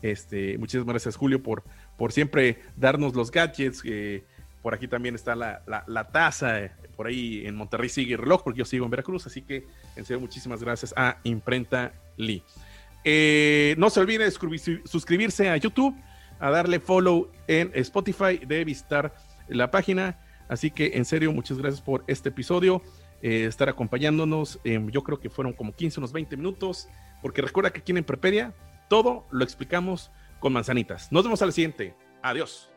Este, 0.00 0.56
muchísimas 0.56 0.86
gracias, 0.86 1.16
Julio, 1.16 1.42
por, 1.42 1.64
por 1.98 2.10
siempre 2.10 2.62
darnos 2.78 3.14
los 3.14 3.30
gadgets. 3.30 3.82
Eh, 3.84 4.24
por 4.62 4.72
aquí 4.72 4.88
también 4.88 5.16
está 5.16 5.36
la, 5.36 5.62
la, 5.86 6.08
taza. 6.08 6.64
Eh, 6.64 6.70
por 6.96 7.08
ahí 7.08 7.46
en 7.46 7.56
Monterrey 7.56 7.90
sigue 7.90 8.14
el 8.14 8.20
reloj, 8.20 8.42
porque 8.42 8.60
yo 8.60 8.64
sigo 8.64 8.86
en 8.86 8.90
Veracruz. 8.90 9.26
Así 9.26 9.42
que, 9.42 9.66
en 9.96 10.06
serio, 10.06 10.18
muchísimas 10.18 10.62
gracias 10.62 10.94
a 10.96 11.18
Imprenta 11.24 11.92
Lee. 12.16 12.42
no 13.76 13.90
se 13.90 14.00
olvide 14.00 14.24
de 14.24 14.30
suscribirse 14.30 15.50
a 15.50 15.58
YouTube, 15.58 15.94
a 16.38 16.48
darle 16.48 16.80
follow 16.80 17.30
en 17.46 17.70
Spotify, 17.74 18.38
de 18.38 18.64
visitar 18.64 19.14
la 19.48 19.70
página. 19.70 20.18
Así 20.48 20.70
que, 20.70 20.92
en 20.94 21.04
serio, 21.04 21.32
muchas 21.32 21.58
gracias 21.58 21.82
por 21.82 22.02
este 22.06 22.30
episodio. 22.30 22.82
Eh, 23.22 23.44
estar 23.44 23.68
acompañándonos. 23.68 24.60
yo 24.64 25.02
creo 25.02 25.20
que 25.20 25.30
fueron 25.30 25.52
como 25.52 25.72
15, 25.74 26.00
unos 26.00 26.12
20 26.12 26.36
minutos, 26.36 26.88
porque 27.22 27.42
recuerda 27.42 27.70
que 27.70 27.80
aquí 27.80 27.92
en 27.92 27.98
Emprepedia 27.98 28.54
todo 28.88 29.26
lo 29.30 29.44
explicamos 29.44 30.10
con 30.40 30.52
manzanitas. 30.52 31.10
Nos 31.12 31.22
vemos 31.24 31.40
al 31.42 31.52
siguiente. 31.52 31.94
Adiós. 32.22 32.68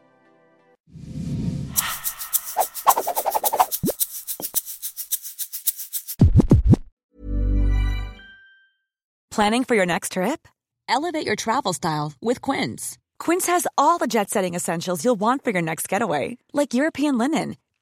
Planning 9.32 9.64
for 9.64 9.76
your 9.76 9.88
next 9.88 10.12
trip? 10.12 10.48
Elevate 10.88 11.26
your 11.26 11.36
travel 11.36 11.74
style 11.74 12.14
with 12.22 12.40
Quince. 12.42 13.00
Quince 13.18 13.48
has 13.48 13.66
all 13.80 13.98
the 13.98 14.06
jet 14.06 14.30
setting 14.30 14.54
essentials 14.54 15.04
you'll 15.04 15.20
want 15.20 15.44
for 15.44 15.50
your 15.52 15.64
next 15.64 15.90
getaway, 15.90 16.38
like 16.54 16.76
European 16.76 17.18
linen 17.18 17.56